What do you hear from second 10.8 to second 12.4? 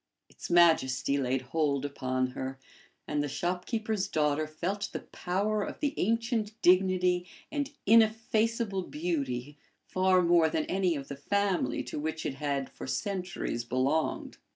of the family to which it